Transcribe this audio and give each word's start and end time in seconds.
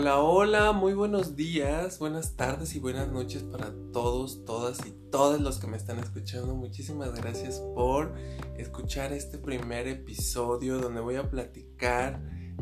Hola, 0.00 0.18
hola, 0.20 0.72
muy 0.72 0.94
buenos 0.94 1.36
días, 1.36 1.98
buenas 1.98 2.34
tardes 2.34 2.74
y 2.74 2.78
buenas 2.78 3.08
noches 3.08 3.42
para 3.42 3.70
todos, 3.92 4.46
todas 4.46 4.86
y 4.86 4.92
todos 5.10 5.42
los 5.42 5.58
que 5.58 5.66
me 5.66 5.76
están 5.76 5.98
escuchando. 5.98 6.54
Muchísimas 6.54 7.14
gracias 7.14 7.60
por 7.74 8.14
escuchar 8.56 9.12
este 9.12 9.36
primer 9.36 9.86
episodio 9.88 10.78
donde 10.78 11.02
voy 11.02 11.16
a 11.16 11.28
platicar 11.28 12.18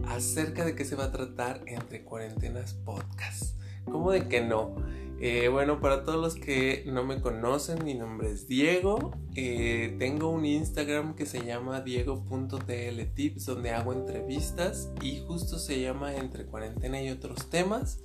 acerca 0.08 0.64
de 0.64 0.74
qué 0.74 0.84
se 0.84 0.96
va 0.96 1.04
a 1.04 1.12
tratar 1.12 1.62
entre 1.66 2.02
cuarentenas 2.04 2.74
podcast. 2.74 3.56
¿Cómo 3.84 4.10
de 4.10 4.26
que 4.26 4.40
no? 4.40 4.74
Eh, 5.20 5.48
bueno, 5.48 5.80
para 5.80 6.04
todos 6.04 6.20
los 6.20 6.36
que 6.36 6.84
no 6.86 7.04
me 7.04 7.20
conocen, 7.20 7.84
mi 7.84 7.94
nombre 7.94 8.30
es 8.30 8.46
Diego. 8.46 9.10
Eh, 9.34 9.96
tengo 9.98 10.28
un 10.28 10.46
Instagram 10.46 11.16
que 11.16 11.26
se 11.26 11.44
llama 11.44 11.80
diego.tltips 11.80 13.46
donde 13.46 13.72
hago 13.72 13.92
entrevistas 13.92 14.92
y 15.02 15.20
justo 15.26 15.58
se 15.58 15.80
llama 15.80 16.14
Entre 16.14 16.46
cuarentena 16.46 17.02
y 17.02 17.10
otros 17.10 17.50
temas. 17.50 18.00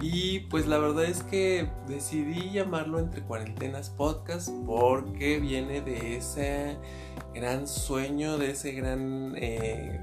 Y 0.00 0.40
pues 0.50 0.66
la 0.66 0.78
verdad 0.78 1.04
es 1.04 1.22
que 1.22 1.70
decidí 1.86 2.50
llamarlo 2.50 2.98
Entre 2.98 3.22
cuarentenas 3.22 3.90
podcast 3.90 4.50
porque 4.66 5.38
viene 5.38 5.80
de 5.80 6.16
ese 6.16 6.76
gran 7.34 7.68
sueño, 7.68 8.36
de 8.36 8.50
ese 8.50 8.72
gran 8.72 9.34
eh, 9.36 10.00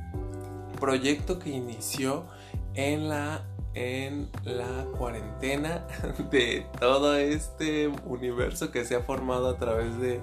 proyecto 0.79 1.37
que 1.37 1.49
inició 1.49 2.27
en 2.75 3.09
la 3.09 3.45
en 3.75 4.29
la 4.45 4.85
cuarentena 4.97 5.85
de 6.31 6.65
todo 6.79 7.15
este 7.15 7.89
universo 8.05 8.71
que 8.71 8.85
se 8.85 8.95
ha 8.95 9.01
formado 9.01 9.49
a 9.49 9.57
través 9.57 9.97
de, 9.99 10.21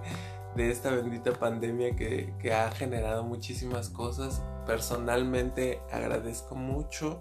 esta 0.56 0.90
bendita 0.90 1.32
pandemia 1.32 1.94
que, 1.94 2.52
ha 2.52 2.70
generado 2.72 3.24
muchísimas 3.24 3.88
cosas. 3.88 4.42
Personalmente 4.66 5.80
agradezco 5.90 6.54
mucho 6.54 7.20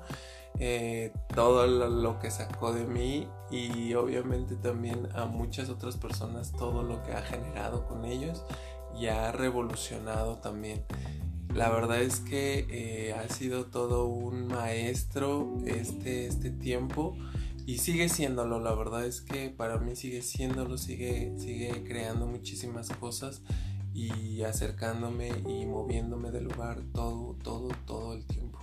eh, 0.59 1.13
todo 1.33 1.67
lo, 1.67 2.19
que 2.19 2.29
sacó 2.31 2.73
de 2.73 2.85
mí 2.85 3.27
y 3.49 3.93
obviamente 3.93 4.55
también 4.55 5.09
a 5.13 5.25
muchas 5.25 5.69
otras 5.69 5.97
personas 5.97 6.51
todo 6.51 6.83
lo 6.83 7.03
que 7.03 7.13
ha 7.13 7.21
generado 7.21 7.87
con 7.87 8.05
ellos 8.05 8.43
y 8.97 9.07
ha 9.07 9.31
revolucionado 9.31 10.37
también. 10.37 10.83
La 11.55 11.69
verdad 11.69 12.01
es 12.01 12.21
que 12.21 12.65
eh, 12.69 13.13
ha 13.13 13.27
sido 13.27 13.65
todo 13.65 14.05
un 14.05 14.47
maestro 14.47 15.57
este, 15.65 16.27
este 16.27 16.49
tiempo 16.49 17.17
y 17.65 17.79
sigue 17.79 18.07
siéndolo. 18.09 18.59
La 18.59 18.73
verdad 18.73 19.05
es 19.05 19.21
que 19.21 19.49
para 19.49 19.77
mí 19.77 19.95
sigue 19.95 20.21
siéndolo, 20.21 20.77
sigue, 20.77 21.33
sigue 21.37 21.83
creando 21.83 22.25
muchísimas 22.25 22.89
cosas 22.89 23.41
y 23.93 24.41
acercándome 24.43 25.29
y 25.47 25.65
moviéndome 25.65 26.31
del 26.31 26.45
lugar 26.45 26.81
todo, 26.93 27.35
todo, 27.43 27.69
todo 27.85 28.13
el 28.13 28.25
tiempo. 28.25 28.59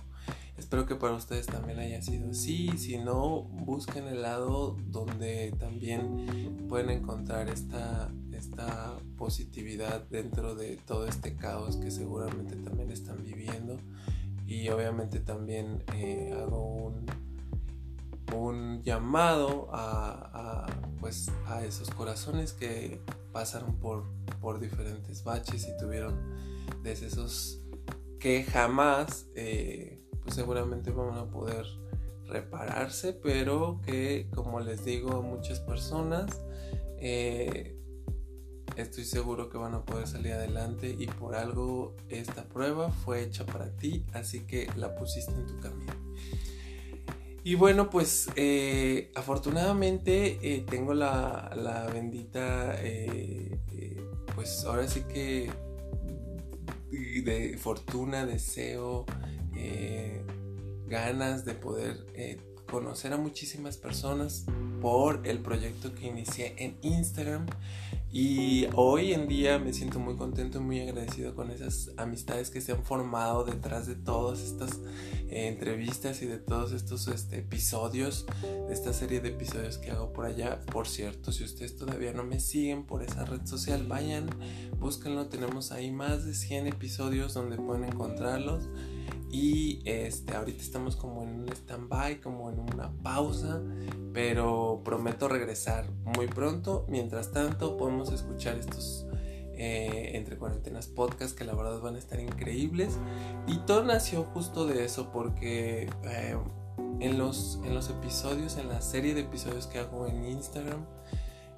Espero 0.57 0.85
que 0.85 0.95
para 0.95 1.13
ustedes 1.13 1.45
también 1.45 1.79
haya 1.79 2.01
sido 2.01 2.31
así. 2.31 2.69
Si 2.77 2.97
no, 2.97 3.43
busquen 3.43 4.07
el 4.07 4.23
lado 4.23 4.75
donde 4.87 5.53
también 5.57 6.67
pueden 6.67 6.89
encontrar 6.89 7.49
esta, 7.49 8.11
esta 8.39 8.97
positividad 9.17 10.01
dentro 10.09 10.55
de 10.55 10.77
todo 10.77 11.05
este 11.07 11.35
caos 11.35 11.77
que 11.77 11.91
seguramente 11.91 12.55
también 12.55 12.89
están 12.91 13.23
viviendo. 13.23 13.77
Y 14.47 14.69
obviamente 14.69 15.19
también 15.19 15.83
eh, 15.93 16.33
hago 16.35 16.65
un, 16.65 17.05
un 18.35 18.81
llamado 18.81 19.69
a, 19.71 20.65
pues 20.99 21.31
a 21.47 21.63
esos 21.63 21.89
corazones 21.91 22.53
que 22.53 23.01
pasaron 23.31 23.75
por, 23.75 24.05
por 24.41 24.59
diferentes 24.59 25.23
baches 25.23 25.67
y 25.67 25.77
tuvieron 25.77 26.15
desde 26.81 27.07
esos 27.07 27.61
que 28.19 28.43
jamás 28.43 29.27
eh, 29.35 30.01
pues 30.23 30.35
seguramente 30.35 30.91
van 30.91 31.17
a 31.17 31.29
poder 31.29 31.65
repararse 32.25 33.13
pero 33.13 33.79
que 33.85 34.27
como 34.33 34.59
les 34.59 34.83
digo 34.83 35.11
a 35.13 35.21
muchas 35.21 35.59
personas 35.59 36.41
eh, 36.99 37.78
Estoy 38.79 39.03
seguro 39.03 39.49
que 39.49 39.57
van 39.57 39.73
a 39.73 39.83
poder 39.83 40.07
salir 40.07 40.31
adelante 40.31 40.95
y 40.97 41.05
por 41.05 41.35
algo 41.35 41.97
esta 42.07 42.45
prueba 42.45 42.89
fue 42.89 43.21
hecha 43.23 43.45
para 43.45 43.75
ti, 43.75 44.05
así 44.13 44.45
que 44.45 44.69
la 44.77 44.95
pusiste 44.95 45.33
en 45.33 45.45
tu 45.45 45.59
camino. 45.59 45.93
Y 47.43 47.55
bueno, 47.55 47.89
pues 47.89 48.29
eh, 48.37 49.11
afortunadamente 49.15 50.39
eh, 50.41 50.65
tengo 50.69 50.93
la, 50.93 51.89
bendita, 51.93 52.75
eh, 52.79 53.59
pues 54.33 54.63
ahora 54.63 54.87
sí 54.87 55.01
que 55.01 55.51
de 56.89 57.57
fortuna, 57.57 58.25
deseo, 58.25 59.05
ganas 60.87 61.43
de 61.43 61.53
poder 61.53 62.05
conocer 62.65 63.11
a 63.11 63.17
muchísimas 63.17 63.75
personas 63.75 64.45
por 64.79 65.27
el 65.27 65.39
proyecto 65.39 65.93
que 65.93 66.07
inicié 66.07 66.55
en 66.57 66.77
Instagram 66.81 67.45
y 68.11 68.67
hoy 68.73 69.13
en 69.13 69.27
día 69.27 69.59
me 69.59 69.71
siento 69.71 69.99
muy 69.99 70.15
contento 70.15 70.57
y 70.57 70.61
muy 70.61 70.79
agradecido 70.79 71.35
con 71.35 71.51
esas 71.51 71.91
amistades 71.97 72.49
que 72.49 72.59
se 72.59 72.71
han 72.71 72.83
formado 72.83 73.43
detrás 73.43 73.85
de 73.85 73.95
todas 73.95 74.39
estas 74.39 74.79
eh, 75.29 75.47
entrevistas 75.47 76.23
y 76.23 76.25
de 76.25 76.39
todos 76.39 76.71
estos 76.71 77.07
este, 77.07 77.37
episodios, 77.37 78.25
de 78.41 78.73
esta 78.73 78.93
serie 78.93 79.19
de 79.19 79.29
episodios 79.29 79.77
que 79.77 79.91
hago 79.91 80.11
por 80.11 80.25
allá. 80.25 80.59
Por 80.61 80.87
cierto, 80.87 81.31
si 81.31 81.43
ustedes 81.43 81.75
todavía 81.75 82.11
no 82.11 82.23
me 82.23 82.39
siguen 82.39 82.83
por 82.83 83.03
esa 83.03 83.25
red 83.25 83.45
social, 83.45 83.85
vayan, 83.87 84.27
búsquenlo. 84.79 85.27
Tenemos 85.27 85.71
ahí 85.71 85.91
más 85.91 86.25
de 86.25 86.33
100 86.33 86.65
episodios 86.65 87.35
donde 87.35 87.57
pueden 87.57 87.83
encontrarlos. 87.83 88.69
Y 89.31 89.81
este, 89.85 90.35
ahorita 90.35 90.61
estamos 90.61 90.95
como 90.95 91.23
en 91.23 91.41
un 91.41 91.49
stand-by, 91.49 92.19
como 92.19 92.49
en 92.49 92.59
una 92.59 92.91
pausa, 93.03 93.61
pero 94.11 94.81
prometo 94.83 95.27
regresar 95.27 95.91
muy 95.91 96.27
pronto. 96.27 96.85
Mientras 96.89 97.31
tanto, 97.31 97.77
podemos 97.77 98.11
escuchar 98.11 98.57
estos 98.57 99.05
eh, 99.53 100.11
entre 100.13 100.37
cuarentenas 100.37 100.87
podcast 100.87 101.37
que 101.37 101.43
la 101.43 101.53
verdad 101.53 101.79
van 101.79 101.95
a 101.95 101.99
estar 101.99 102.19
increíbles. 102.19 102.97
Y 103.45 103.57
todo 103.59 103.83
nació 103.83 104.23
justo 104.23 104.65
de 104.65 104.85
eso, 104.85 105.11
porque 105.11 105.89
eh, 106.03 106.37
en, 106.99 107.17
los, 107.19 107.59
en 107.63 107.75
los 107.75 107.89
episodios, 107.89 108.57
en 108.57 108.67
la 108.67 108.81
serie 108.81 109.13
de 109.13 109.21
episodios 109.21 109.67
que 109.67 109.77
hago 109.77 110.07
en 110.07 110.25
Instagram, 110.25 110.85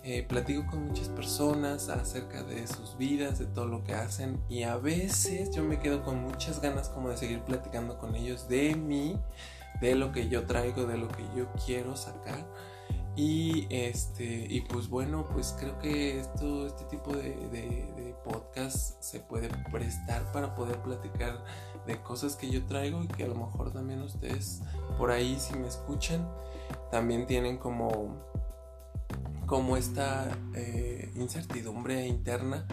eh, 0.04 0.24
platico 0.24 0.66
con 0.70 0.88
muchas 0.88 1.10
personas 1.10 1.90
acerca 1.90 2.44
de 2.44 2.68
sus 2.68 2.98
vidas, 2.98 3.40
de 3.40 3.46
todo 3.46 3.68
lo 3.68 3.84
que 3.84 3.94
hacen 3.94 4.42
y 4.50 4.64
a 4.64 4.78
veces 4.78 5.52
yo 5.52 5.64
me 5.64 5.80
quedo 5.80 6.04
con 6.04 6.22
muchas 6.24 6.62
ganas 6.62 6.90
como 6.90 7.10
de 7.10 7.18
seguir 7.18 7.42
platicando 7.42 7.98
con 7.98 8.16
ellos 8.16 8.48
de 8.48 8.76
mí, 8.76 9.20
de 9.80 9.96
lo 9.96 10.12
que 10.12 10.30
yo 10.30 10.46
traigo, 10.46 10.86
de 10.86 10.98
lo 10.98 11.08
que 11.08 11.24
yo 11.36 11.48
quiero 11.66 11.96
sacar. 11.96 12.46
Y 13.16 13.68
este, 13.70 14.48
y 14.50 14.62
pues 14.62 14.88
bueno, 14.88 15.28
pues 15.34 15.54
creo 15.60 15.78
que 15.80 16.22
esto, 16.22 16.66
este 16.66 16.86
tipo 16.86 17.14
de, 17.14 17.34
de 17.50 18.16
podcast 18.24 19.02
se 19.02 19.20
puede 19.20 19.50
prestar 19.72 20.32
para 20.32 20.56
poder 20.56 20.78
platicar 20.78 21.44
de 21.86 22.02
cosas 22.02 22.36
que 22.36 22.50
yo 22.50 22.66
traigo 22.66 23.04
y 23.04 23.08
que 23.08 23.24
a 23.24 23.28
lo 23.28 23.36
mejor 23.36 23.72
también 23.72 24.02
ustedes 24.02 24.62
por 24.98 25.12
ahí 25.12 25.38
si 25.40 25.56
me 25.58 25.68
escuchan 25.68 26.28
también 26.92 27.26
tienen 27.26 27.58
como 27.58 28.16
como 29.52 29.76
esta 29.76 30.32
eh, 30.56 31.12
incertidumbre 31.14 32.08
interna 32.08 32.66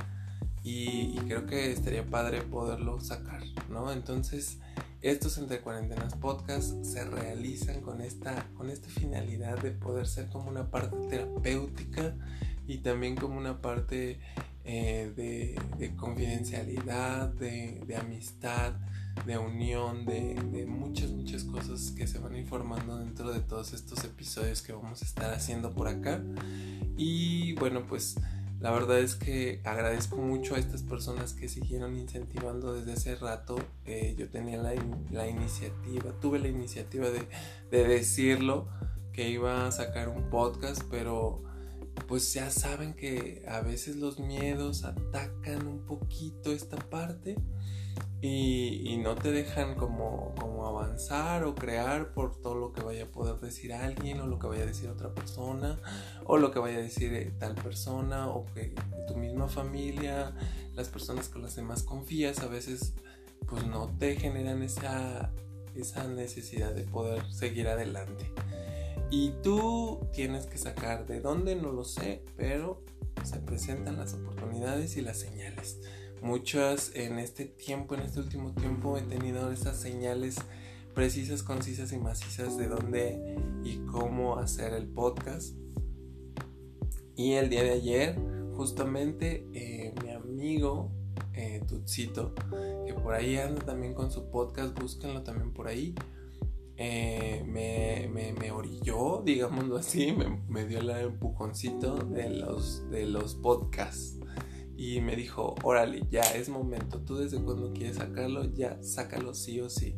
y, 0.62 1.16
creo 1.27 1.44
que 1.44 1.72
estaría 1.72 2.06
padre 2.06 2.43
poderlo 2.43 3.00
sacar, 3.00 3.43
¿no? 3.69 3.91
Entonces, 3.91 4.61
estos 5.03 5.39
entre 5.39 5.61
cuarentenas 5.61 6.15
podcasts 6.15 6.77
se 6.89 7.05
realizan 7.05 7.81
con 7.81 8.00
esta, 8.00 8.47
con 8.55 8.71
esta 8.71 8.89
finalidad 8.91 9.61
de 9.61 9.72
poder 9.72 10.06
ser 10.06 10.28
como 10.28 10.50
una 10.50 10.71
parte 10.71 10.97
terapéutica 11.11 12.15
y 12.69 12.78
también 12.78 13.16
como 13.16 13.39
una 13.39 13.60
parte 13.60 14.21
eh, 14.71 15.56
de, 15.79 15.97
confidencialidad, 15.97 17.29
de, 17.29 17.97
amistad, 17.98 18.75
de 19.25 19.39
unión, 19.39 20.04
de, 20.04 20.66
muchas, 20.69 21.10
muchas 21.10 21.45
cosas 21.45 21.92
que 21.92 22.07
se 22.07 22.19
van 22.19 22.37
informando 22.37 22.98
dentro 22.98 23.33
de 23.33 23.41
todos 23.41 23.72
estos 23.72 24.04
episodios 24.04 24.60
que 24.60 24.75
vamos 24.75 25.01
a 25.01 25.07
estar 25.07 25.33
haciendo 25.33 25.72
por 25.72 25.89
acá. 25.89 26.22
Y 26.98 27.54
bueno, 27.54 27.87
pues 27.87 28.16
la 28.60 28.71
verdad 28.71 28.98
es 28.98 29.15
que 29.15 29.63
agradezco 29.65 30.19
mucho 30.19 30.54
a 30.54 30.59
estas 30.59 30.83
personas 30.83 31.33
que 31.33 31.48
siguieron 31.48 31.97
incentivando 31.97 32.75
desde 32.75 32.92
hace 32.92 33.15
rato. 33.15 33.57
Eh, 33.87 34.16
yo 34.19 34.28
tenía 34.28 34.59
la, 34.59 34.75
la, 35.10 35.28
iniciativa, 35.28 36.13
tuve 36.21 36.41
la 36.41 36.48
iniciativa 36.48 37.07
de 37.09 37.84
decirlo, 37.89 38.69
que 39.15 39.31
iba 39.31 39.66
a 39.66 39.72
sacar 39.72 40.10
un 40.10 40.28
podcast, 40.28 40.83
pero 40.91 41.47
pues 42.09 42.33
ya 42.33 42.51
saben 42.51 42.95
que 42.95 43.45
a 43.47 43.60
veces 43.60 43.97
los 43.97 44.19
miedos 44.19 44.84
atacan 44.84 45.66
un 45.66 45.84
poquito 45.84 46.53
esta 46.53 46.78
parte 46.78 47.37
y, 48.21 48.97
no 49.05 49.15
te 49.15 49.31
dejan 49.31 49.77
como, 49.77 50.34
avanzar 50.66 51.45
o 51.45 51.55
crear 51.55 52.13
por 52.13 52.41
todo 52.41 52.57
lo 52.57 52.72
que 52.72 52.83
vaya 52.83 53.05
a 53.05 53.07
poder 53.07 53.39
decir 53.41 53.72
alguien 53.72 54.21
o 54.21 54.27
lo 54.27 54.39
que 54.39 54.49
vaya 54.49 54.65
a 54.65 54.66
decir 54.66 54.89
otra 54.89 55.15
persona 55.15 55.78
o 56.25 56.37
lo 56.37 56.51
que 56.51 56.59
vaya 56.59 56.78
a 56.78 56.81
decir 56.81 57.13
eh, 57.15 57.33
tal 57.39 57.55
persona 57.55 58.28
o 58.28 58.45
que 58.47 58.75
tu 59.07 59.15
misma 59.15 59.47
familia, 59.49 60.34
las 60.75 60.89
personas 60.89 61.28
con 61.28 61.43
las 61.43 61.54
demás 61.57 61.84
confías 61.84 62.41
a 62.41 62.49
veces 62.49 62.95
pues 63.47 63.66
no 63.66 63.87
te 63.99 64.16
generan 64.16 64.63
esa 64.63 65.31
esa 65.75 66.09
necesidad 66.09 66.72
de 66.72 66.83
poder 66.83 67.33
seguir 67.33 67.69
adelante. 67.69 68.33
Y 69.10 69.31
tú 69.43 70.01
tienes 70.13 70.47
que 70.47 70.59
sacar 70.59 71.07
de 71.07 71.21
dónde, 71.21 71.57
no 71.57 71.72
lo 71.72 71.84
sé, 71.84 72.22
pero 72.37 72.83
se 73.25 73.39
presentan 73.39 73.97
las 73.97 74.15
oportunidades 74.15 74.97
y 74.97 75.01
las 75.01 75.19
señales. 75.19 75.81
Muchas 76.21 76.93
en 76.95 77.19
este 77.19 77.47
tiempo, 77.47 77.95
en 77.95 78.03
este 78.03 78.21
último 78.21 78.53
tiempo, 78.53 78.99
he 78.99 79.03
tenido 79.03 79.51
esas 79.51 79.81
señales 79.81 80.37
precisas, 80.95 81.43
concisas 81.43 81.93
y 81.93 81.99
macizas 81.99 82.57
de 82.59 82.69
dónde 82.69 83.37
y 83.65 83.78
cómo 83.87 84.39
hacer 84.39 84.75
el 84.75 84.89
podcast. 84.89 85.54
Y 87.16 87.33
el 87.33 87.49
día 87.49 87.63
de 87.63 87.71
ayer, 87.71 88.19
justamente, 88.57 89.47
eh, 89.54 89.95
mi 90.03 90.11
amigo 90.11 90.91
eh, 91.34 91.63
Tutsito, 91.66 92.34
que 92.87 92.95
por 92.95 93.15
ahí 93.15 93.37
anda 93.37 93.65
también 93.65 93.95
con 93.95 94.11
su 94.11 94.28
podcast, 94.31 94.78
búsquenlo 94.78 95.22
también 95.22 95.53
por 95.53 95.69
ahí. 95.69 95.95
Eh, 96.80 97.42
me, 97.45 98.09
me, 98.09 98.51
orilló, 98.53 99.22
digámoslo 99.25 99.78
así, 99.78 100.13
me, 100.13 100.41
me, 100.48 100.65
dio 100.65 100.78
el 100.78 100.91
empujoncito 100.91 101.97
de 101.97 102.30
los, 102.30 102.89
de 102.89 103.04
los 103.04 103.34
podcasts 103.34 104.19
y 104.77 105.01
me 105.01 105.16
dijo, 105.16 105.57
órale, 105.65 106.07
ya 106.09 106.21
es 106.21 106.48
momento, 106.48 107.01
tú 107.01 107.16
desde 107.16 107.42
cuando 107.42 107.72
quieres 107.72 107.97
sacarlo, 107.97 108.45
ya 108.54 108.80
sácalo 108.80 109.34
sí 109.34 109.60
o 109.60 109.69
sí. 109.69 109.97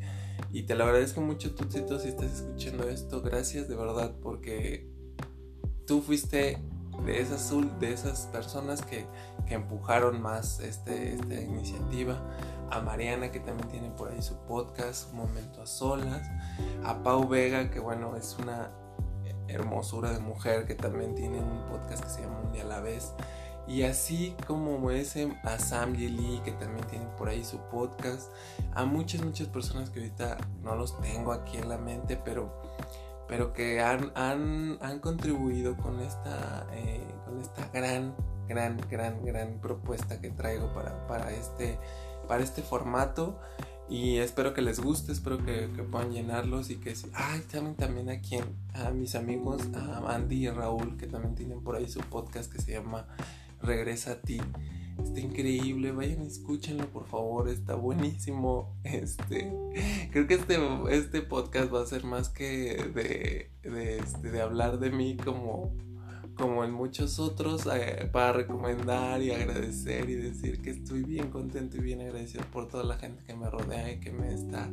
Y 0.53 0.63
te 0.63 0.75
lo 0.75 0.85
agradezco 0.85 1.21
mucho, 1.21 1.55
Tutsito, 1.55 1.99
si 1.99 2.09
estás 2.09 2.41
escuchando 2.41 2.89
esto, 2.89 3.21
gracias 3.21 3.69
de 3.69 3.77
verdad, 3.77 4.17
porque 4.23 4.89
tú 5.87 6.01
fuiste 6.01 6.57
de 7.05 7.21
esas, 7.21 7.53
de 7.79 7.93
esas 7.93 8.27
personas 8.29 8.83
que, 8.83 9.05
que 9.47 9.55
empujaron 9.55 10.21
más 10.23 10.61
este, 10.61 11.15
esta 11.15 11.35
iniciativa. 11.35 12.19
A 12.71 12.81
Mariana, 12.81 13.31
que 13.31 13.41
también 13.41 13.69
tiene 13.69 13.91
por 13.91 14.11
ahí 14.11 14.23
su 14.23 14.37
podcast, 14.47 15.11
Un 15.13 15.19
Momento 15.19 15.63
a 15.63 15.67
Solas. 15.67 16.29
A 16.85 17.03
Pau 17.03 17.29
Vega, 17.29 17.71
que 17.71 17.81
bueno, 17.81 18.17
es 18.17 18.37
una 18.39 18.71
hermosura 19.49 20.13
de 20.13 20.21
mujer, 20.21 20.67
que 20.67 20.75
también 20.75 21.15
tiene 21.15 21.41
un 21.41 21.67
podcast 21.67 22.05
que 22.05 22.11
se 22.11 22.23
llama 22.23 22.41
Un 22.45 22.53
día 22.53 22.63
a 22.63 22.67
la 22.67 22.81
vez. 22.81 23.13
Y 23.67 23.83
así 23.83 24.35
como 24.47 24.91
ese, 24.91 25.33
a 25.45 25.59
Sam 25.59 25.93
Lee, 25.93 26.41
que 26.45 26.53
también 26.53 26.87
tiene 26.89 27.07
por 27.17 27.29
ahí 27.29 27.45
su 27.45 27.59
podcast, 27.69 28.33
a 28.73 28.85
muchas, 28.85 29.23
muchas 29.23 29.47
personas 29.49 29.91
que 29.91 30.01
ahorita 30.01 30.39
no 30.63 30.75
los 30.75 31.01
tengo 31.01 31.33
aquí 31.33 31.57
en 31.57 31.69
la 31.69 31.79
mente, 31.79 32.21
pero, 32.25 32.53
pero 33.29 33.53
que 33.53 33.81
han, 33.81 34.11
han, 34.17 34.79
han 34.81 34.99
contribuido 34.99 35.77
con 35.77 36.01
esta, 36.01 36.67
eh, 36.73 37.07
con 37.25 37.41
esta 37.41 37.69
gran, 37.69 38.15
gran, 38.49 38.77
gran, 38.91 39.25
gran 39.25 39.61
propuesta 39.61 40.21
que 40.21 40.31
traigo 40.31 40.73
para, 40.75 41.07
para, 41.07 41.31
este, 41.31 41.79
para 42.31 42.45
este 42.45 42.63
formato. 42.63 43.41
Y 43.89 44.19
espero 44.19 44.55
que 44.55 44.63
les 44.63 44.79
guste, 44.79 45.11
espero 45.11 45.45
que, 45.45 45.67
puedan 45.91 46.13
llenarlos 46.13 46.71
y 46.71 46.77
que... 46.77 46.95
Ay, 47.13 47.41
también, 47.51 47.75
también 47.75 48.09
a 48.09 48.21
quien, 48.21 48.45
a 48.73 48.91
mis 48.91 49.17
amigos, 49.17 49.63
a 49.75 50.15
Andy 50.15 50.47
y 50.47 50.49
Raúl, 50.49 50.97
que 50.97 51.09
también 51.09 51.35
tienen 51.35 51.61
por 51.61 51.75
ahí 51.75 51.89
su 51.89 51.99
podcast 51.99 52.53
que 52.53 52.63
se 52.63 52.75
llama 52.75 53.09
regresa 53.61 54.13
a 54.13 54.21
ti. 54.21 54.41
Está 55.03 55.19
increíble, 55.19 55.91
vayan 55.91 56.21
escúchenlo 56.21 56.87
por 56.87 57.09
favor, 57.09 57.49
está 57.49 57.75
buenísimo. 57.75 58.77
Este, 58.85 59.53
creo 60.13 60.29
que 60.29 60.35
este, 60.35 60.57
este 60.91 61.23
podcast 61.23 61.75
va 61.75 61.83
a 61.83 61.87
ser 61.87 62.05
más 62.05 62.29
que 62.29 62.77
de, 62.95 63.51
de, 63.69 63.99
este, 63.99 64.31
de 64.31 64.41
hablar 64.41 64.79
de 64.79 64.91
mí 64.93 65.17
como, 65.17 65.77
como 66.41 66.65
en 66.65 66.73
muchos 66.73 67.19
otros, 67.19 67.69
eh, 67.73 68.09
para 68.11 68.33
recomendar 68.33 69.23
y 69.23 69.31
agradecer 69.31 70.09
y 70.09 70.15
decir 70.15 70.63
que 70.63 70.71
estoy 70.71 71.05
bien 71.05 71.31
contento 71.31 71.77
y 71.77 71.81
bien 71.81 72.01
agradecido 72.01 72.45
por 72.51 72.67
toda 72.67 72.83
la 72.83 72.97
gente 72.97 73.23
que 73.25 73.35
me 73.35 73.51
rodea 73.51 73.93
y 73.93 74.01
que 74.01 74.11
me 74.11 74.33
está 74.33 74.71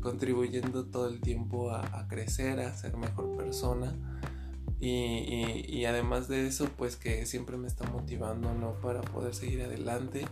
contribuyendo 0.00 0.86
todo 0.86 1.08
el 1.08 1.20
tiempo 1.20 1.70
a, 1.70 2.00
a 2.00 2.08
crecer, 2.08 2.58
a 2.60 2.74
ser 2.74 2.96
mejor 2.96 3.36
persona. 3.36 3.94
Y, 4.80 5.84
además 5.86 6.28
de 6.28 6.46
eso, 6.46 6.68
pues 6.76 6.96
que 6.96 7.24
siempre 7.24 7.56
me 7.56 7.66
está 7.66 7.88
motivando, 7.88 8.52
¿no? 8.54 8.78
Para 8.80 9.00
poder 9.00 9.34
seguir 9.34 9.62
adelante. 9.62 10.26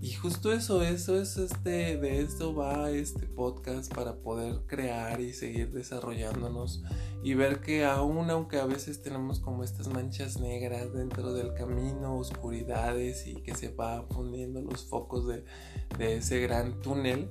Y 0.00 0.12
justo 0.12 0.52
eso, 0.52 0.82
eso 0.82 1.20
es 1.20 1.38
este, 1.38 1.96
de 1.96 2.20
esto 2.20 2.54
va 2.54 2.90
este 2.90 3.26
podcast 3.26 3.94
para 3.94 4.16
poder 4.16 4.62
crear 4.66 5.20
y 5.20 5.32
seguir 5.32 5.70
desarrollándonos 5.72 6.82
y 7.22 7.34
ver 7.34 7.60
que 7.60 7.84
aún 7.84 8.30
aunque 8.30 8.58
a 8.58 8.66
veces 8.66 9.00
tenemos 9.00 9.38
como 9.38 9.62
estas 9.62 9.88
manchas 9.88 10.40
negras 10.40 10.92
dentro 10.92 11.32
del 11.32 11.54
camino, 11.54 12.16
oscuridades 12.16 13.26
y 13.26 13.34
que 13.36 13.54
se 13.54 13.72
va 13.72 14.04
fundiendo 14.10 14.60
los 14.60 14.84
focos 14.86 15.26
de, 15.26 15.44
ese 15.98 16.40
gran 16.40 16.80
túnel, 16.80 17.30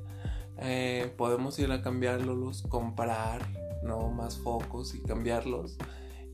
eh, 0.59 1.13
podemos 1.17 1.59
ir 1.59 1.71
a 1.71 1.81
cambiarlos, 1.81 2.63
comprar, 2.63 3.47
¿no? 3.83 4.09
Más 4.11 4.37
focos 4.37 4.95
y 4.95 5.01
cambiarlos 5.01 5.77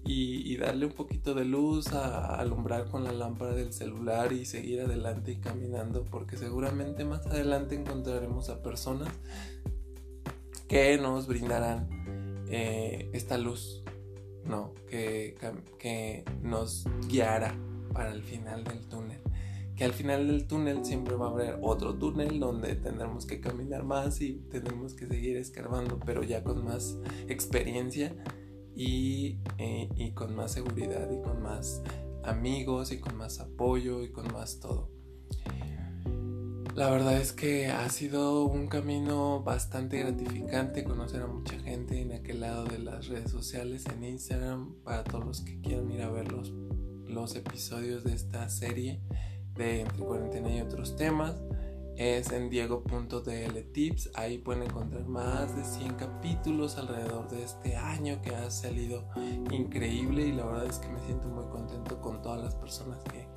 y, 0.07 0.55
darle 0.57 0.85
un 0.85 0.93
poquito 0.93 1.33
de 1.33 1.45
luz 1.45 1.93
a, 1.93 2.35
alumbrar 2.35 2.89
con 2.89 3.03
la 3.03 3.11
lámpara 3.11 3.53
del 3.53 3.73
celular 3.73 4.31
y 4.31 4.45
seguir 4.45 4.81
adelante 4.81 5.31
y 5.33 5.37
caminando 5.37 6.05
porque 6.05 6.37
seguramente 6.37 7.03
más 7.03 7.25
adelante 7.25 7.75
encontraremos 7.75 8.49
a 8.49 8.61
personas 8.61 9.09
que 10.67 10.97
nos 10.97 11.27
brindarán 11.27 11.96
eh, 12.49 13.09
esta 13.13 13.37
luz, 13.37 13.83
¿no? 14.45 14.73
Que, 14.89 15.35
que 15.79 16.23
nos 16.41 16.85
guiará 17.07 17.55
para 17.93 18.11
el 18.11 18.23
final 18.23 18.63
del 18.63 18.87
túnel. 18.87 19.19
Que 19.75 19.83
al 19.83 19.93
final 19.93 20.27
del 20.27 20.47
túnel 20.47 20.83
siempre 20.83 21.15
va 21.15 21.27
a 21.27 21.31
haber 21.31 21.59
otro 21.61 21.95
túnel 21.95 22.39
donde 22.39 22.75
tendremos 22.75 23.25
que 23.25 23.39
caminar 23.39 23.83
más 23.83 24.21
y 24.21 24.39
tendremos 24.49 24.95
que 24.95 25.07
seguir 25.07 25.37
escarbando, 25.37 25.99
pero 26.03 26.23
ya 26.23 26.43
con 26.43 26.65
más 26.65 26.97
experiencia 27.27 28.15
eh, 28.79 29.89
y, 29.95 30.11
con 30.11 30.35
más 30.35 30.51
seguridad 30.51 31.09
y 31.11 31.21
con 31.21 31.41
más 31.41 31.81
amigos 32.23 32.91
y 32.91 32.99
con 32.99 33.15
más 33.17 33.39
apoyo 33.39 34.03
y 34.03 34.11
con 34.11 34.31
más 34.31 34.59
todo. 34.59 34.91
La 36.77 36.91
verdad 36.91 37.19
es 37.19 37.33
que 37.33 37.69
ha 37.69 37.89
sido 37.89 38.43
un 38.43 38.67
camino 38.67 39.41
bastante 39.41 39.97
gratificante 39.97 40.83
conocer 40.83 41.23
a 41.23 41.25
mucha 41.27 41.57
gente 41.61 41.99
en 41.99 42.11
aquel 42.11 42.41
lado 42.41 42.65
de 42.65 42.77
las 42.77 43.07
redes 43.07 43.31
sociales, 43.31 43.83
en 43.87 44.03
Instagram, 44.03 44.75
para 44.83 45.03
todos 45.03 45.25
los 45.25 45.41
que 45.41 45.59
quieran 45.59 45.89
ir 45.89 46.03
a 46.03 46.11
ver 46.11 46.31
los, 46.31 46.53
los 47.07 47.35
episodios 47.35 48.03
de 48.03 48.13
esta 48.13 48.47
serie 48.49 49.01
de 49.55 49.81
Entre 49.81 49.97
Cuarentena 49.97 50.53
y 50.53 50.61
otros 50.61 50.95
temas 50.95 51.41
es 51.95 52.31
en 52.31 52.51
diego.dltips. 52.51 54.11
Ahí 54.13 54.37
pueden 54.37 54.61
encontrar 54.61 55.07
más 55.07 55.55
de 55.55 55.63
100 55.63 55.95
capítulos 55.95 56.77
alrededor 56.77 57.27
de 57.27 57.43
este 57.43 57.75
año 57.75 58.21
que 58.21 58.35
ha 58.35 58.51
salido 58.51 59.09
increíble 59.49 60.27
y 60.27 60.31
la 60.31 60.45
verdad 60.45 60.67
es 60.67 60.77
que 60.77 60.89
me 60.89 60.99
siento 61.07 61.27
muy 61.27 61.45
contento 61.49 61.99
con 61.99 62.21
todas 62.21 62.39
las 62.39 62.53
personas 62.53 63.03
que, 63.05 63.27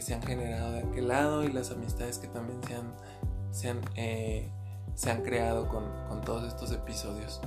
se 0.00 0.14
han 0.14 0.22
generado 0.22 0.72
de 0.72 0.80
aquel 0.80 1.08
lado 1.08 1.44
y 1.44 1.52
las 1.52 1.70
amistades 1.70 2.18
que 2.18 2.28
también 2.28 2.60
se 2.64 2.74
han, 2.74 2.94
se 3.50 3.68
han, 3.70 3.80
eh, 3.96 4.50
se 4.94 5.10
han 5.10 5.22
creado 5.22 5.68
con, 5.68 5.84
todos 6.24 6.44
estos 6.44 6.72
episodios. 6.72 7.40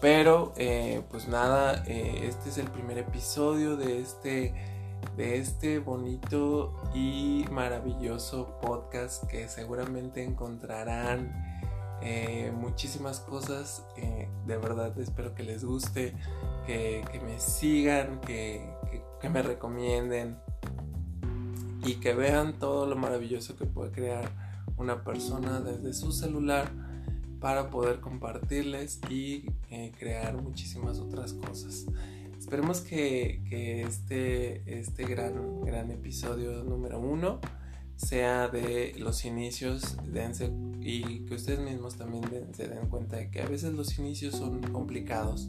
Pero 0.00 0.52
eh, 0.56 1.02
pues 1.10 1.28
nada, 1.28 1.84
eh, 1.86 2.26
este 2.28 2.50
es 2.50 2.58
el 2.58 2.68
primer 2.68 2.98
episodio 2.98 3.76
de 3.76 4.00
este 4.00 4.54
de 5.16 5.38
este 5.38 5.80
bonito 5.80 6.74
y 6.94 7.44
maravilloso 7.50 8.58
podcast 8.62 9.24
que 9.26 9.48
seguramente 9.48 10.24
encontrarán 10.24 11.52
muchísimas 12.54 13.20
cosas. 13.20 13.84
De 14.46 14.56
verdad 14.56 14.98
espero 14.98 15.34
que 15.34 15.42
les 15.42 15.64
guste, 15.64 16.14
que, 16.66 17.20
me 17.24 17.38
sigan, 17.38 18.20
que, 18.20 18.66
que, 19.20 19.28
me 19.28 19.42
recomienden 19.42 20.38
y 21.84 21.96
que 21.96 22.14
vean 22.14 22.58
todo 22.58 22.86
lo 22.86 22.96
maravilloso 22.96 23.56
que 23.56 23.66
puede 23.66 23.90
crear 23.90 24.30
una 24.76 25.04
persona 25.04 25.60
desde 25.60 25.92
su 25.92 26.12
celular 26.12 26.70
para 27.40 27.70
poder 27.70 28.00
compartirles 28.00 29.00
y 29.10 29.44
eh, 29.70 29.92
crear 29.98 30.40
muchísimas 30.40 30.98
otras 30.98 31.34
cosas. 31.34 31.86
Esperemos 32.38 32.80
que, 32.80 33.84
este, 33.86 34.78
este 34.78 35.04
gran, 35.04 35.62
gran 35.62 35.90
episodio 35.90 36.62
número 36.64 36.98
uno 36.98 37.40
sea 37.96 38.48
de 38.48 38.94
los 38.98 39.24
inicios 39.24 39.96
dense, 40.12 40.50
y 40.80 41.20
que 41.20 41.34
ustedes 41.34 41.60
mismos 41.60 41.96
también 41.96 42.24
se 42.54 42.68
den 42.68 42.86
cuenta 42.88 43.16
de 43.16 43.30
que 43.30 43.40
a 43.40 43.46
veces 43.46 43.72
los 43.72 43.98
inicios 43.98 44.36
son 44.36 44.60
complicados, 44.60 45.48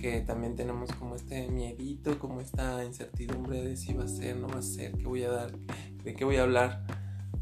que 0.00 0.20
también 0.22 0.56
tenemos 0.56 0.90
como 0.92 1.14
este 1.14 1.48
miedito, 1.48 2.18
como 2.18 2.40
esta 2.40 2.84
incertidumbre 2.84 3.62
de 3.62 3.76
si 3.76 3.92
va 3.92 4.04
a 4.04 4.08
ser, 4.08 4.36
no 4.36 4.48
va 4.48 4.58
a 4.58 4.62
ser, 4.62 4.92
qué 4.96 5.04
voy 5.04 5.22
a 5.24 5.30
dar, 5.30 5.52
de 6.02 6.14
qué 6.14 6.24
voy 6.24 6.36
a 6.36 6.42
hablar. 6.42 6.84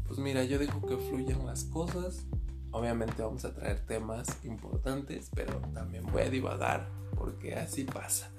Pues 0.05 0.19
mira, 0.19 0.43
yo 0.43 0.59
dejo 0.59 0.85
que 0.85 0.97
fluyan 0.97 1.45
las 1.45 1.63
cosas. 1.65 2.25
Obviamente 2.71 3.21
vamos 3.23 3.45
a 3.45 3.53
traer 3.55 3.85
temas 3.85 4.27
importantes, 4.43 5.31
pero 5.33 5.59
también 5.73 6.05
voy 6.11 6.23
a 6.23 6.29
divagar 6.29 6.89
porque 7.15 7.55
así 7.55 7.83
pasa 7.83 8.31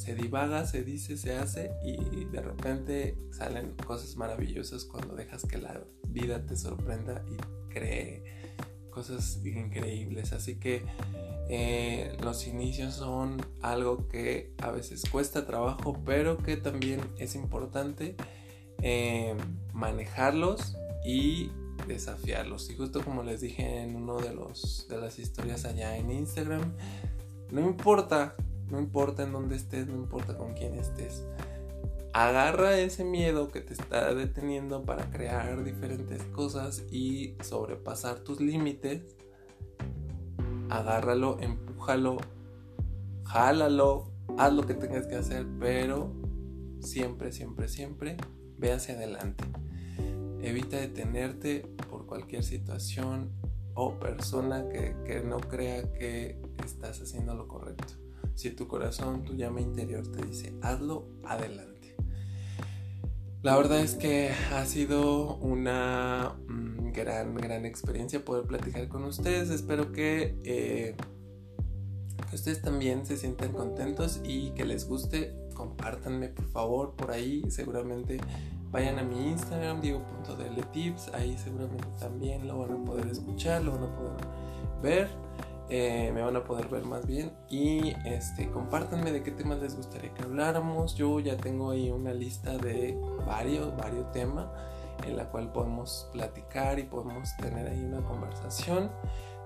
se 0.00 0.14
divaga, 0.14 0.64
se 0.64 0.82
dice, 0.82 1.18
se 1.18 1.36
hace 1.36 1.72
y 1.84 2.24
de 2.24 2.40
repente 2.40 3.18
salen 3.32 3.74
cosas 3.84 4.16
maravillosas 4.16 4.86
cuando 4.86 5.14
dejas 5.14 5.44
que 5.44 5.58
la 5.58 5.78
vida 6.08 6.46
te 6.46 6.56
sorprenda 6.56 7.22
y 7.30 7.36
cree 7.70 8.24
cosas 8.88 9.44
increíbles. 9.44 10.32
Así 10.32 10.58
que 10.58 10.86
eh, 11.52 12.16
los 12.22 12.46
inicios 12.46 12.94
son 12.94 13.44
algo 13.60 14.06
que 14.06 14.54
a 14.58 14.70
veces 14.70 15.02
cuesta 15.10 15.46
trabajo, 15.46 15.98
pero 16.06 16.38
que 16.38 16.56
también 16.56 17.00
es 17.18 17.34
importante 17.34 18.14
eh, 18.82 19.34
manejarlos 19.72 20.76
y 21.04 21.50
desafiarlos. 21.88 22.70
Y 22.70 22.76
justo 22.76 23.04
como 23.04 23.24
les 23.24 23.40
dije 23.40 23.82
en 23.82 23.96
uno 23.96 24.18
de 24.18 24.28
de 24.28 24.96
las 25.00 25.18
historias 25.18 25.64
allá 25.64 25.96
en 25.96 26.12
Instagram, 26.12 26.72
no 27.50 27.62
importa, 27.62 28.36
no 28.70 28.78
importa 28.78 29.24
en 29.24 29.32
dónde 29.32 29.56
estés, 29.56 29.88
no 29.88 29.96
importa 29.96 30.38
con 30.38 30.54
quién 30.54 30.74
estés. 30.74 31.24
Agarra 32.12 32.78
ese 32.78 33.02
miedo 33.02 33.50
que 33.50 33.60
te 33.60 33.72
está 33.72 34.14
deteniendo 34.14 34.84
para 34.84 35.10
crear 35.10 35.64
diferentes 35.64 36.22
cosas 36.26 36.84
y 36.92 37.34
sobrepasar 37.42 38.20
tus 38.20 38.40
límites 38.40 39.16
agárralo, 40.70 41.38
empújalo, 41.40 42.18
jálalo, 43.24 44.10
haz 44.38 44.52
lo 44.52 44.62
que 44.66 44.74
tengas 44.74 45.06
que 45.06 45.16
hacer, 45.16 45.46
pero 45.58 46.12
siempre, 46.80 47.32
siempre, 47.32 47.68
siempre 47.68 48.16
ve 48.58 48.72
hacia 48.72 48.94
adelante. 48.94 49.44
Evita 50.42 50.78
detenerte 50.78 51.66
por 51.90 52.06
cualquier 52.06 52.42
situación 52.44 53.30
o 53.74 53.98
persona 53.98 54.68
que, 54.68 54.96
que 55.04 55.20
no 55.20 55.38
crea 55.38 55.92
que 55.92 56.40
estás 56.64 57.00
haciendo 57.00 57.34
lo 57.34 57.46
correcto. 57.46 57.94
Si 58.34 58.50
tu 58.50 58.66
corazón, 58.68 59.24
tu 59.24 59.34
llama 59.34 59.60
interior 59.60 60.06
te 60.10 60.24
dice, 60.24 60.54
hazlo, 60.62 61.06
adelante. 61.24 61.94
La 63.42 63.56
verdad 63.56 63.80
es 63.80 63.94
que 63.94 64.30
ha 64.52 64.64
sido 64.66 65.36
una 65.36 66.36
mm, 66.46 66.69
gran, 66.90 67.34
gran 67.34 67.64
experiencia 67.66 68.24
poder 68.24 68.44
platicar 68.44 68.88
con 68.88 69.04
ustedes. 69.04 69.50
Espero 69.50 69.92
que, 69.92 70.36
eh, 70.44 70.94
que 72.28 72.36
ustedes 72.36 72.62
también 72.62 73.06
se 73.06 73.16
sientan 73.16 73.52
contentos 73.52 74.20
y 74.24 74.50
que 74.50 74.64
les 74.64 74.86
guste. 74.86 75.34
Compártanme 75.54 76.28
por 76.28 76.50
favor 76.50 76.96
por 76.96 77.10
ahí. 77.10 77.44
Seguramente 77.50 78.18
vayan 78.70 78.98
a 78.98 79.02
mi 79.02 79.30
Instagram, 79.30 79.80
diego.dltips. 79.80 81.08
Ahí 81.14 81.36
seguramente 81.38 81.86
también 81.98 82.46
lo 82.46 82.58
van 82.58 82.72
a 82.72 82.84
poder 82.84 83.06
escuchar, 83.08 83.62
lo 83.62 83.72
van 83.72 83.84
a 83.84 83.96
poder 83.96 84.26
ver. 84.82 85.08
Eh, 85.72 86.10
me 86.12 86.22
van 86.22 86.34
a 86.34 86.42
poder 86.42 86.66
ver 86.66 86.84
más 86.84 87.06
bien 87.06 87.30
y 87.48 87.94
este 88.04 88.50
compártanme 88.50 89.12
de 89.12 89.22
qué 89.22 89.30
temas 89.30 89.60
les 89.60 89.76
gustaría 89.76 90.12
que 90.12 90.24
habláramos 90.24 90.96
yo 90.96 91.20
ya 91.20 91.36
tengo 91.36 91.70
ahí 91.70 91.92
una 91.92 92.12
lista 92.12 92.58
de 92.58 92.98
varios 93.24 93.76
varios 93.76 94.10
temas 94.10 94.48
en 95.06 95.16
la 95.16 95.30
cual 95.30 95.52
podemos 95.52 96.08
platicar 96.12 96.78
y 96.78 96.84
podemos 96.84 97.36
tener 97.36 97.68
ahí 97.68 97.82
una 97.84 98.02
conversación 98.02 98.90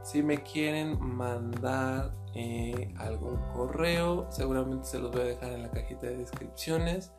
si 0.03 0.23
me 0.23 0.43
quieren 0.43 0.99
mandar 1.01 2.15
eh, 2.35 2.93
algún 2.99 3.37
correo 3.53 4.27
seguramente 4.31 4.87
se 4.87 4.99
los 4.99 5.11
voy 5.11 5.23
a 5.23 5.25
dejar 5.25 5.53
en 5.53 5.63
la 5.63 5.71
cajita 5.71 6.07
de 6.07 6.19
descripciones 6.19 7.13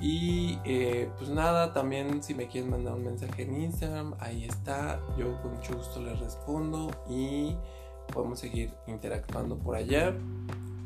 y 0.00 0.58
eh, 0.64 1.10
pues 1.18 1.28
nada, 1.28 1.74
también 1.74 2.22
si 2.22 2.34
me 2.34 2.48
quieren 2.48 2.70
mandar 2.70 2.94
un 2.94 3.04
mensaje 3.04 3.42
en 3.42 3.60
Instagram, 3.60 4.14
ahí 4.18 4.44
está, 4.44 5.00
yo 5.18 5.40
con 5.42 5.52
mucho 5.52 5.76
gusto 5.76 6.02
les 6.02 6.18
respondo 6.18 6.90
y 7.08 7.54
podemos 8.12 8.40
seguir 8.40 8.72
interactuando 8.86 9.58
por 9.58 9.76
allá. 9.76 10.14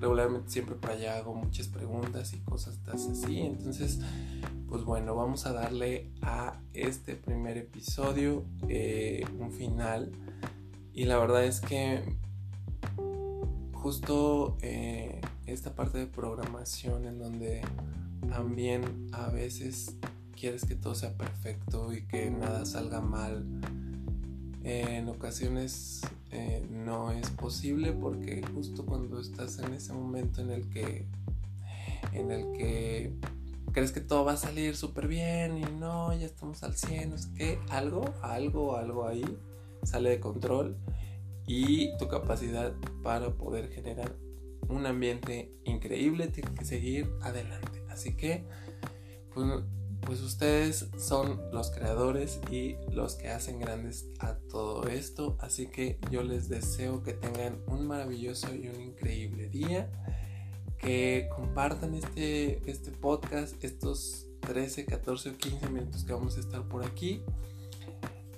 Regularmente 0.00 0.50
siempre 0.50 0.74
por 0.74 0.90
allá 0.90 1.16
hago 1.16 1.32
muchas 1.32 1.68
preguntas 1.68 2.32
y 2.34 2.40
cosas 2.40 2.80
así. 2.92 3.40
Entonces, 3.40 4.00
pues 4.74 4.84
bueno, 4.84 5.14
vamos 5.14 5.46
a 5.46 5.52
darle 5.52 6.10
a 6.20 6.60
este 6.72 7.14
primer 7.14 7.56
episodio 7.56 8.44
eh, 8.68 9.24
un 9.38 9.52
final. 9.52 10.10
Y 10.92 11.04
la 11.04 11.16
verdad 11.16 11.44
es 11.44 11.60
que 11.60 12.02
justo 13.72 14.58
eh, 14.62 15.20
esta 15.46 15.76
parte 15.76 15.98
de 15.98 16.06
programación 16.08 17.06
en 17.06 17.20
donde 17.20 17.60
también 18.28 19.10
a 19.12 19.28
veces 19.28 19.94
quieres 20.36 20.64
que 20.64 20.74
todo 20.74 20.96
sea 20.96 21.16
perfecto 21.16 21.92
y 21.92 22.02
que 22.02 22.32
nada 22.32 22.66
salga 22.66 23.00
mal. 23.00 23.46
en 24.64 25.08
ocasiones 25.08 26.00
eh, 26.32 26.66
no 26.68 27.12
es 27.12 27.30
posible 27.30 27.92
porque 27.92 28.42
justo 28.52 28.84
cuando 28.84 29.20
estás 29.20 29.56
en 29.60 29.72
ese 29.72 29.92
momento 29.92 30.40
en 30.40 30.50
el 30.50 30.68
que 30.68 31.06
en 32.12 32.30
el 32.30 32.52
que 32.52 33.12
crees 33.74 33.92
que 33.92 34.00
todo 34.00 34.24
va 34.24 34.32
a 34.32 34.36
salir 34.38 34.76
súper 34.76 35.08
bien 35.08 35.58
y 35.58 35.62
no, 35.62 36.14
ya 36.14 36.24
estamos 36.24 36.62
al 36.62 36.74
100, 36.74 37.10
no 37.10 37.18
sé 37.18 37.28
qué, 37.36 37.58
algo, 37.68 38.14
algo, 38.22 38.76
algo 38.76 39.06
ahí 39.06 39.24
sale 39.82 40.08
de 40.10 40.20
control 40.20 40.78
y 41.46 41.94
tu 41.98 42.08
capacidad 42.08 42.72
para 43.02 43.34
poder 43.34 43.68
generar 43.68 44.16
un 44.68 44.86
ambiente 44.86 45.52
increíble 45.64 46.28
tiene 46.28 46.54
que 46.54 46.64
seguir 46.64 47.10
adelante. 47.20 47.82
Así 47.90 48.16
que, 48.16 48.46
pues 49.34 49.46
pues 50.06 50.20
ustedes 50.20 50.88
son 50.98 51.40
los 51.52 51.70
creadores 51.70 52.40
y 52.50 52.76
los 52.92 53.16
que 53.16 53.30
hacen 53.30 53.58
grandes 53.58 54.06
a 54.18 54.34
todo 54.50 54.86
esto. 54.86 55.36
Así 55.40 55.68
que 55.68 55.98
yo 56.10 56.22
les 56.22 56.48
deseo 56.48 57.02
que 57.02 57.14
tengan 57.14 57.58
un 57.66 57.86
maravilloso 57.86 58.54
y 58.54 58.68
un 58.68 58.80
increíble 58.80 59.48
día. 59.48 59.90
Que 60.84 61.30
compartan 61.34 61.94
este, 61.94 62.70
este 62.70 62.90
podcast, 62.90 63.62
estos 63.64 64.26
13, 64.40 64.84
14 64.84 65.30
o 65.30 65.36
15 65.36 65.68
minutos 65.70 66.04
que 66.04 66.12
vamos 66.12 66.36
a 66.36 66.40
estar 66.40 66.62
por 66.68 66.84
aquí. 66.84 67.22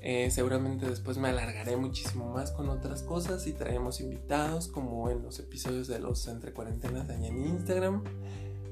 Eh, 0.01 0.31
seguramente 0.31 0.89
después 0.89 1.19
me 1.19 1.29
alargaré 1.29 1.77
muchísimo 1.77 2.33
más 2.33 2.53
con 2.53 2.69
otras 2.69 3.03
cosas 3.03 3.45
y 3.49 3.53
traemos 3.53 4.01
invitados 4.01 4.69
como 4.69 5.11
en 5.11 5.25
los 5.25 5.41
episodios 5.41 5.89
de 5.89 5.99
los 5.99 6.29
entre 6.29 6.53
cuarentenas 6.53 7.09
de 7.09 7.15
en 7.15 7.45
Instagram. 7.45 8.05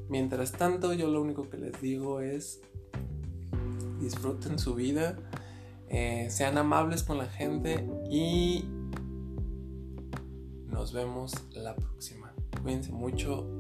Mientras 0.09 0.53
tanto, 0.53 0.93
yo 0.93 1.09
lo 1.09 1.21
único 1.21 1.51
que 1.51 1.57
les 1.59 1.81
digo 1.81 2.21
es 2.21 2.61
disfruten 4.01 4.59
su 4.59 4.75
vida, 4.75 5.17
eh, 5.89 6.29
sean 6.31 6.59
amables 6.59 7.03
con 7.03 7.19
la 7.19 7.27
gente 7.27 7.85
y 8.09 8.65
nos 10.69 10.93
vemos 10.93 11.33
la 11.53 11.75
próxima. 11.75 12.33
Cuídense 12.63 12.93
mucho 12.93 13.54